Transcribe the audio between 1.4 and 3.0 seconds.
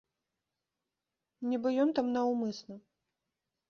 Нібы ён там наўмысна.